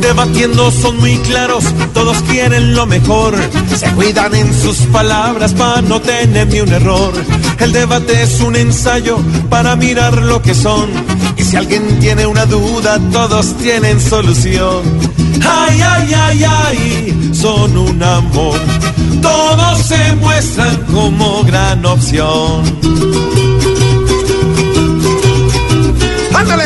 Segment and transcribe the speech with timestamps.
[0.00, 3.34] Debatiendo son muy claros, todos quieren lo mejor.
[3.76, 7.12] Se cuidan en sus palabras para no tener ni un error.
[7.58, 9.18] El debate es un ensayo
[9.48, 10.88] para mirar lo que son.
[11.36, 14.82] Y si alguien tiene una duda, todos tienen solución.
[15.42, 18.58] Ay, ay, ay, ay, son un amor.
[19.24, 22.62] Todos se muestran como gran opción.
[26.34, 26.64] ¡Ándale!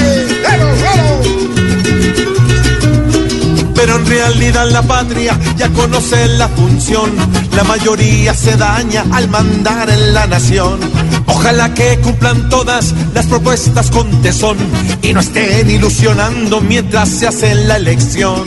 [3.74, 7.12] Pero en realidad la patria ya conoce la función.
[7.54, 10.80] La mayoría se daña al mandar en la nación.
[11.26, 14.56] Ojalá que cumplan todas las propuestas con tesón
[15.00, 18.42] y no estén ilusionando mientras se hace la elección.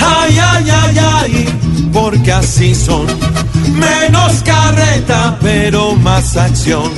[0.00, 1.48] Ay, ay, ay, ay,
[1.92, 3.06] porque así son.
[3.74, 6.90] Menos carreta, pero más acción.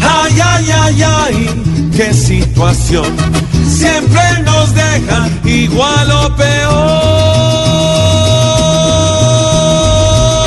[0.00, 3.06] Ay, ay, ay, ay, qué situación.
[3.68, 6.78] Siempre nos dejan igual o peor.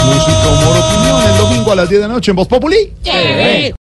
[0.06, 2.94] Música, humor, opinión, el domingo a las 10 de la noche en Voz Populi.